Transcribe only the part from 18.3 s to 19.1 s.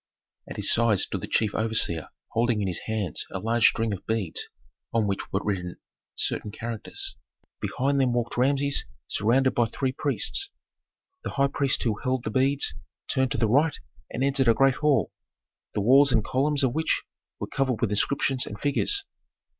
and figures.